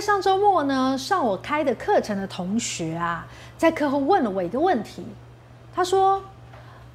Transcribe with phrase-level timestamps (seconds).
[0.00, 3.26] 上周末呢，上我开的课程的同学啊，
[3.58, 5.04] 在课后问了我一个问题。
[5.74, 6.22] 他说：“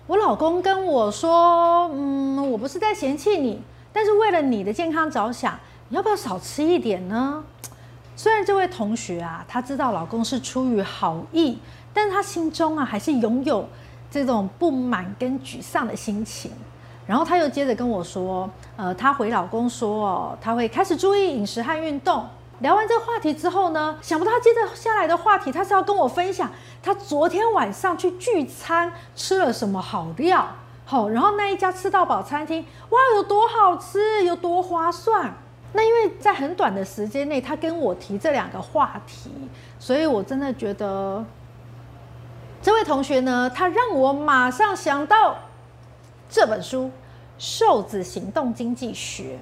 [0.08, 3.62] 我老公跟我说，嗯，我不是在嫌弃你，
[3.94, 5.58] 但是为了你的健康着想，
[5.90, 7.44] 你要不要少吃一点呢？”
[8.18, 11.60] 虽然这位同学啊，他知道老公是出于好意，
[11.94, 13.68] 但是他心中啊，还是拥有
[14.10, 16.52] 这种不满跟沮丧的心情。
[17.06, 22.26] 然后他又接着跟我说，呃，他回老公说哦，他会开始注意饮食和运动。
[22.60, 30.48] 聊完这个话题之后呢，想不到他接着下来的话题，他是要跟我分享他昨天晚上去聚餐吃了什么好料。
[30.86, 35.34] 好，然后那一家吃到饱餐厅，哇，有多好吃，有多划算。
[35.74, 39.32] 那因为在很短的时间内，他跟我提这两个话题，
[39.80, 41.24] 所以我真的觉得
[42.62, 45.36] 这位同学呢，他让我马上想到。
[46.28, 46.86] 这本书
[47.38, 49.38] 《瘦子行动经济学》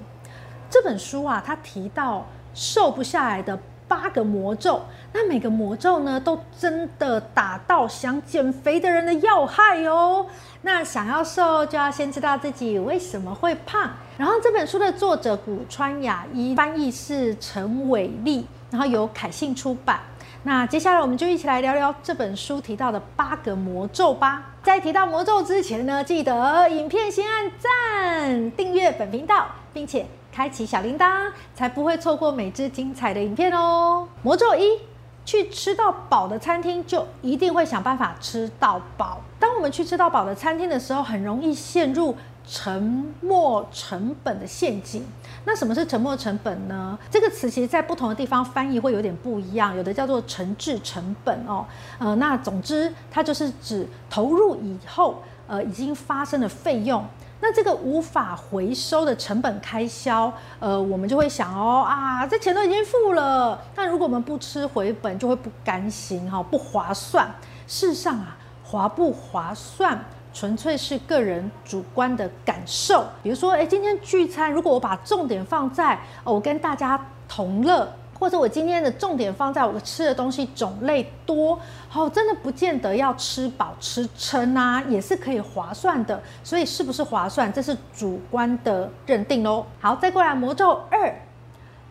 [0.68, 4.80] 这本书啊，他提到瘦不下来的八个魔咒，
[5.12, 10.26] 那每个魔咒呢，都真的打到想减肥的人的要害哦。
[10.62, 13.90] 那想要瘦，就要先知道自己为什么会胖。
[14.16, 20.00] 然后这本书的作者古川雅一，翻译是陈伟丽，然后由凯信出版。
[20.44, 24.42] 那接下来我们就一起来聊聊这本书提到的八个魔咒吧。
[24.62, 34.08] 在提到魔咒之前呢，记得影片先按赞、订阅本频道，并且开启小铃铛，才不会错过每支精彩的影片哦。
[34.20, 34.80] 魔咒一：
[35.24, 39.20] 去吃到饱的餐厅，就一定会想办法吃到饱。
[39.38, 45.06] 当我们去吃到饱的餐厅的时候，很容易陷入沉没成本的陷阱。
[45.44, 46.98] 那什么是沉没成本呢？
[47.08, 51.64] 这个词其实在不同的地方翻译会有点不一样，有的叫做沉滞成本哦，
[52.00, 57.04] 呃，那总之它就是指投入以后，呃，已经发生的费用。
[57.46, 67.28] 那这个无法回收的成本开销，呃，我们就会想哦啊，这钱都已经付了，但如果我们不吃回本，就会不甘心哈，不划算。
[67.66, 68.34] 事实上啊，
[68.64, 70.02] 划不划算？
[70.32, 75.94] 纯粹是个人主观的感受，比如说，哎，今天聚餐，如果我把重点放在
[76.24, 77.86] 哦，我跟大家同乐，
[78.24, 86.18] 或者我今天的重点放在我吃的东西种类多，好，真的不见得要吃饱吃撑啊，也是可以划算的。
[86.42, 89.66] 所以是不是划算，这是主观的认定喽。
[89.78, 91.14] 好，再过来魔咒二，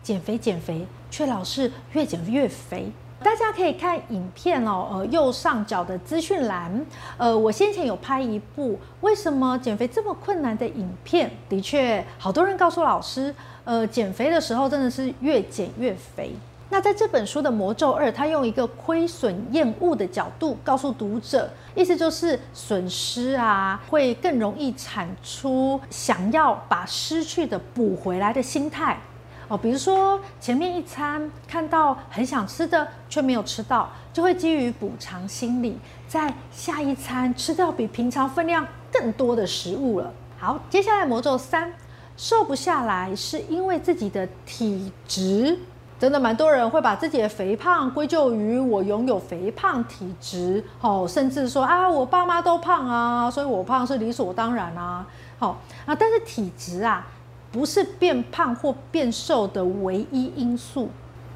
[0.02, 2.90] 减肥减肥，却老是越减越肥。
[3.22, 6.84] 大家可以看影片哦，呃，右上角的资讯栏，
[7.16, 16.32] 呃，我先前有拍一部为什么减肥这么困难的影片，的确，好多人告诉老师，呃，减肥的时候真的是越减越肥。
[16.70, 28.98] 那在这本书的魔咒二，他用一个亏损厌恶的角度告诉读者，意思就是损失啊，会更容易产出想要把失去的补回来的心态。
[29.46, 40.12] 哦，比如说前面一餐看到很想吃的却没有吃到，就会基于补偿心理，在下一餐吃掉比平常分量更多的食物了。
[40.38, 41.72] 好，接下来魔咒三，
[42.16, 45.58] 瘦不下来是因为自己的体质，
[45.98, 55.06] 真的蛮多人会把自己的肥胖归咎于我拥有肥胖体质，哦，甚至说啊，我爸妈都胖啊，所以我胖是理所当然啊。
[55.38, 57.06] 好啊，但是体质啊。
[57.52, 60.88] 不是变胖或变瘦的唯一因素，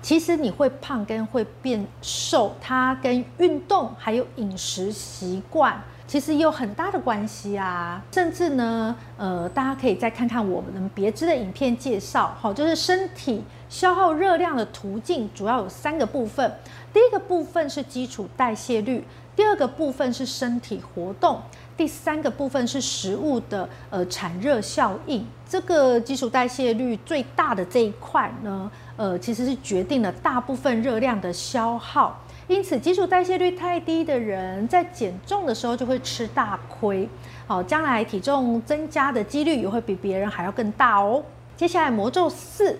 [0.02, 8.02] 其实你会胖跟会变瘦，它跟运动还有饮食习惯其实有很大的关系啊。
[8.10, 16.52] 甚至呢，呃，大家可以再看看我们别支的影片介绍，好，就是身体消耗热量的途径主要有三个部分，
[16.92, 19.04] 第一个部分是基础代谢率，
[19.36, 21.40] 第二个部分是身体活动。
[21.76, 37.06] 第三个部分是食物的呃产热效应，这个基础代谢率最大的这一块呢，呃其实是决定了大部分热量的消耗，因此基础代谢率太低的人在减重的时候就会吃大亏，
[37.46, 41.22] 好，将来体重增加的几率也会比别人还要更大哦。
[41.56, 42.78] 接下来魔咒四，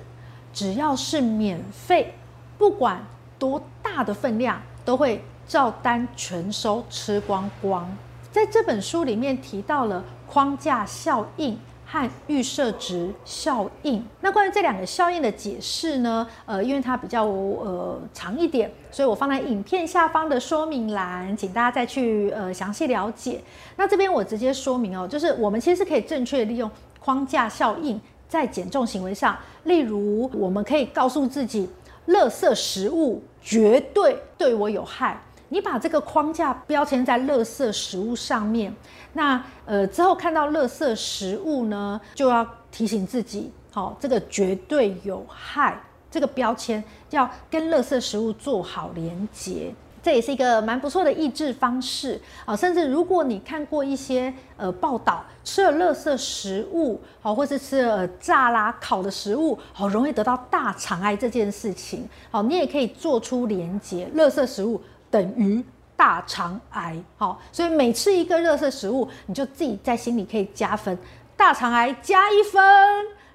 [0.55, 2.15] 只要是免费，
[2.57, 3.05] 不管
[3.39, 7.87] 多大的分量，都会照单全收吃光光。
[8.33, 11.59] 在这本书里面提到了框架效应
[11.91, 14.05] 和预设值效应。
[14.21, 16.29] 那关于这两个效应的解释呢？
[16.45, 23.41] 呃，因为它比较呃长一点，所以我放在影片下方的说明栏，请大家再去呃详细了解。
[23.77, 26.71] 那这边我直接说明哦，就是我们其实是可以正确利用
[27.01, 27.99] 框架效应
[28.29, 29.35] 在减重行为上。
[29.65, 31.67] 例如，我们可以告诉自己，
[32.09, 35.19] 垃圾食物绝对对我有害。
[35.51, 38.75] 你把这个框架标签在垃圾食物上面，
[39.13, 45.81] 那呃之后看到垃圾食物呢，就要提醒自己，好、哦，这个绝对有害。
[46.11, 49.75] 这个标签，叫跟垃圾食物做好连结。
[50.03, 65.65] 这也是一个蛮不错的抑制方式啊，甚至如果你看过一些呃报道，吃了垃圾食物，好，或是吃了炸啦、烤的食物，好，容易得到大肠癌这件事情，好，你也可以做出连结，垃圾食物等于
[65.97, 70.97] 大肠癌，好，所以每吃一个热色食物，你就自己在心里可以加分，
[71.37, 72.63] 大肠癌加一分。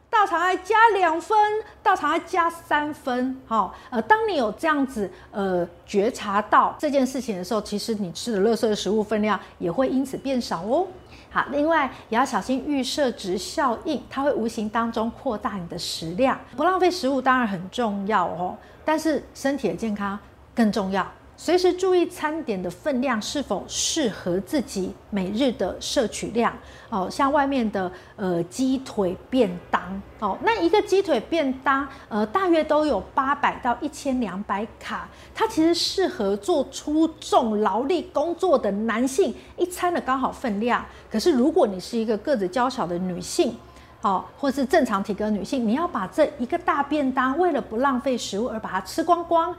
[0.09, 1.35] 大肠癌加两分，
[1.81, 3.35] 大肠癌加三分。
[3.47, 10.85] 好，呃，当你有这样子呃觉察到这件事情的时候，其实你吃的垃圾的食物分量也会因此变少哦。
[11.31, 16.39] 好，另外也要小心预设值效应，它会无形当中扩大你的食量。
[16.55, 18.55] 不浪费食物当然很重要哦，
[18.85, 20.17] 但是身体的健康
[20.53, 21.11] 更重要。
[21.43, 26.53] 随时注意餐点的分量是否适合自己每日的摄取量
[26.89, 35.05] 哦，像外面的呃鸡腿便当哦，那一个鸡腿便当呃大约都有八百到一千两百卡，
[35.35, 40.85] 它其实适合做出重劳力工作的男性一餐的刚好分量。
[41.11, 43.53] 可是如果你是一个个子娇小的女性
[43.99, 49.53] 哦，或是正常体格女性，你要把这一个大便当为了不浪费食物而把它吃光光。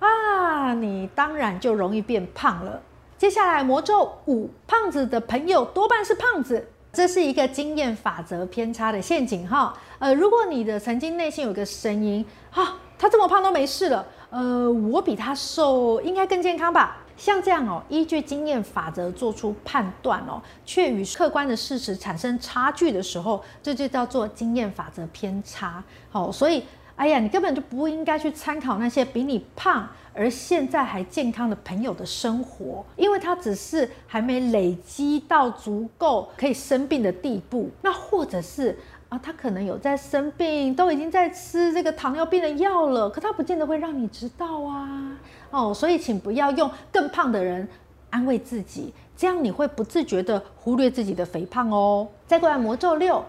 [0.00, 2.80] 啊，你当然就容易变胖了。
[3.18, 9.74] 接下来魔咒五，胖子的朋友多半是胖子，这是一个经验法则偏差的陷阱哈。
[9.98, 16.96] 呃，如果你的曾经内心有个声音，啊，他这么胖都没事了，呃，我比他瘦应该更健康吧？
[17.18, 25.84] 像这样哦，依据经验法则做出判断哦，却与客观的事实产生差距的时候，这就叫做经验法则偏差。
[26.10, 26.64] 好，所以。
[27.00, 37.70] 哎呀，你根本就不应该去参考那些比你胖而现在还健康的朋友的生活，因为他只是还没累积到足够可以生病的地步。
[37.80, 45.16] 那或者是啊，他可能有在生病，都已经在吃这个糖尿病的药了，可他不见得会让你知道啊。
[45.50, 47.66] 哦，所以请不要用更胖的人
[48.10, 52.06] 安慰自己，这样你会不自觉地忽略自己的肥胖哦。
[52.26, 53.24] 再过来魔咒六，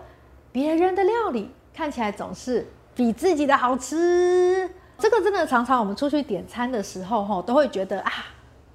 [0.51, 2.67] 别人的料理看起来总是。
[3.01, 4.69] 比自己的好吃，
[4.99, 8.11] 这个真的常常我们出去点餐的时候，哈，都会觉得啊，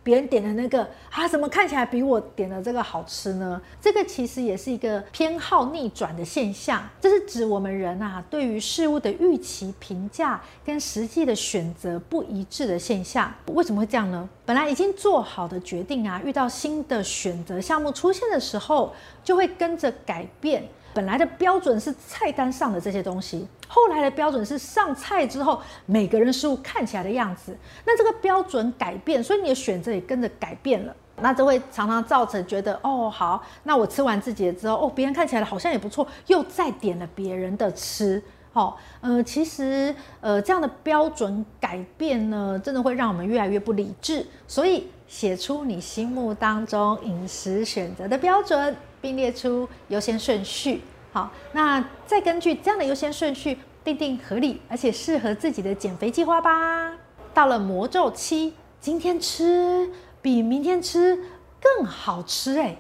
[0.03, 3.63] 别人点的那个啊，怎么看起来比我点的这个好吃呢？
[3.81, 13.33] 这个其实也是一个偏好逆转的现象，这是指我们人啊，对于事物的预期评价跟实际的选择不一致的现象。
[13.53, 14.29] 为什么会这样呢？
[14.45, 18.93] 本来已经做好的决定啊，遇到新的选择项目出现的时候，
[19.23, 20.65] 就会跟着改变。
[20.97, 27.55] 本来的标准是菜单上的这些东西，后来的标准是上菜之后每个人食物看起来的样子。
[27.85, 30.97] 那这个标准改变，所以你的选择也跟着改变了。
[31.21, 38.23] 那这会常常造成觉得，哦，好，那我吃完自己的之后，哦，别人看起来好像也不错，又再点了别人的吃。
[38.55, 44.27] 哦，呃，其实，呃，这样的标准改变呢，真的会让我们越来越不理智。
[44.49, 48.77] 所以，写出你心目当中饮食选择的标准。
[48.99, 50.83] 并列出优先顺序。
[51.13, 56.93] 好，那再根据这样的优先顺序，定定合理而且适合自己的减肥计划吧。
[57.33, 59.89] 到了魔咒期，今天吃
[60.21, 61.23] 比明天吃
[61.61, 62.77] 更好吃哎！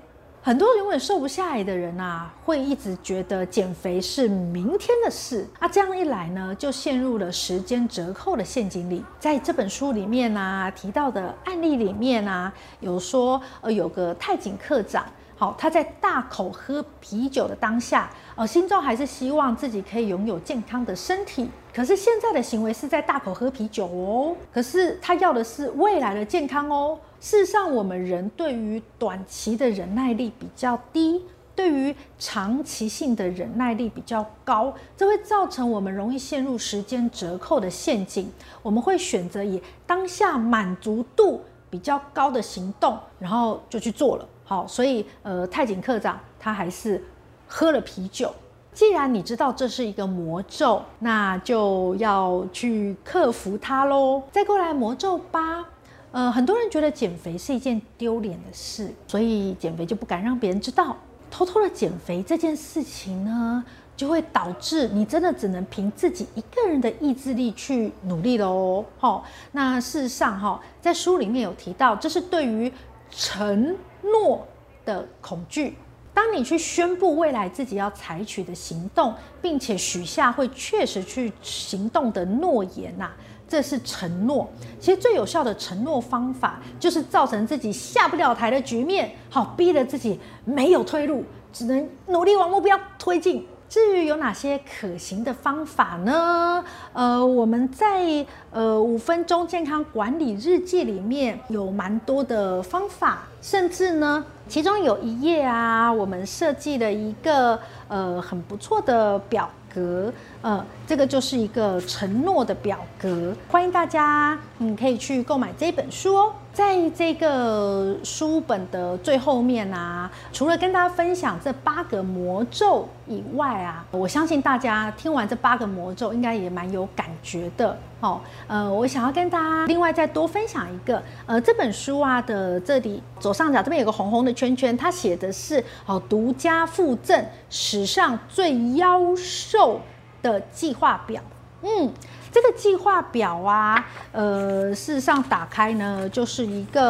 [0.47, 5.67] 很多永远瘦不下来的人啊，会一直觉得减肥是明天的事啊。
[5.67, 9.05] 这样一来呢，就陷入了时间折扣的陷阱里。
[9.19, 15.05] 在这本书里面啊，提到的案例里面啊，有说呃，有个太警课长。
[15.39, 21.47] 好，他在大口喝啤酒的当下，呃，心中还是希望自己可以拥有健康的身体。
[21.75, 24.35] 可是现在的行为是在大口喝啤酒哦。
[24.51, 26.99] 可是他要的是未来的健康哦。
[27.21, 31.23] 事实上，我们人对于短期的忍耐力比较低，
[31.55, 38.33] 对于长期性的忍耐力比较高，这会造成我们容易陷入时间折扣的陷阱。
[38.63, 44.27] 我们会选择以当下满足度比较高的行动，然后就去做了。
[44.47, 47.03] 好，所以呃，太井课长他还是
[47.47, 48.33] 喝了啤酒。
[48.73, 54.23] 既然你知道这是一个魔咒，那就要去克服它喽。
[54.31, 55.65] 再过来魔咒八，
[56.13, 60.97] 呃，很多人觉得减肥是一件丢脸的事，所以减肥就不敢让别人知道。
[61.31, 63.65] 偷偷的减肥这件事情呢，
[63.97, 68.85] 就会导致你真的只能凭自己一个人的意志力去努力喽。
[68.99, 72.71] 好，那事实上哈，在书里面有提到，这是对于
[73.11, 74.47] 承诺
[74.85, 75.77] 的恐惧。
[76.13, 83.11] 当你去宣布未来自己要采取的行动，并且许下会确实去行动的诺言呐，
[83.47, 84.49] 这是承诺。
[84.81, 91.23] 其实最有效的承诺方法，就是造成自己下不了台的局面，好，逼得自己没有退路，
[91.53, 93.47] 只能努力往目标推进。
[93.69, 96.65] 至于有哪些可行的方法呢？
[96.93, 107.59] 呃，我们在呃五分钟健康管理日记里面有蛮多的方法，甚至呢，其中有一页啊，我们设计了一个
[107.89, 110.13] 呃很不错的表格，
[110.47, 116.33] 呃，这个就是一个承诺的表格，欢迎大家，你可以去购买这本书哦。
[116.53, 127.77] 在这个书本的最后面啊，除了跟大家分享这八个魔咒以外啊，我相信大家听完这八个魔咒，应该也蛮有感觉的。
[127.99, 139.81] 哦，呃，我想要跟大家另外再多分享一个，呃，这本书啊的这里左上角这边有个红红的圈圈，它写的是哦，独家附赠史上最妖兽
[140.27, 141.23] 的计划表。
[141.63, 141.93] 嗯。
[142.33, 146.83] 这个计划表啊，呃，事实上打开呢，就是一个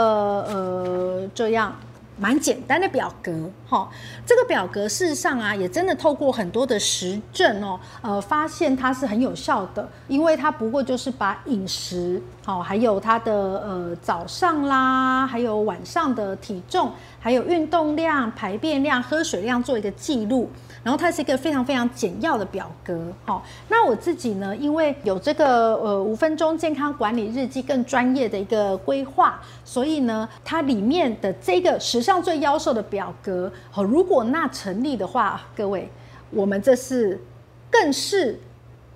[0.43, 1.73] 呃这样
[2.19, 3.33] 蛮简单的表格
[3.69, 3.89] 哈、哦。
[4.25, 20.51] 这个表格事实上啊，也真的透过很多的实证哦，呃，发现它是很有效的，因为它不过就是把饮食好、哦，还有它的呃早上啦，还有晚上的体重，还有运动量、排便量、喝水量做一个记录。
[20.83, 35.91] 然后它是一个非常非常简要的表格，好，那我自己呢，因为有这个呃五分钟健康管理日记更专业的一个规划，所以呢，它里面的这个实上最夭寿的表格，好，如果那成立的话，各位，
[36.31, 37.21] 我们这是
[37.69, 38.39] 更是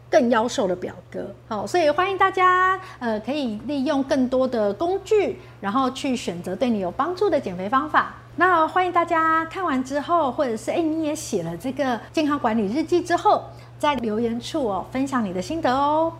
[0.08, 8.14] 更夭寿的表格，好，所以欢迎大家呃可以利用更多的工具，然后去选择对你有帮助的减肥方法。
[8.36, 13.42] 那欢迎大家看完之后，或者是诶你也写了这个健康管理日记之后，
[13.76, 16.12] 在留言处哦分享你的心得哦。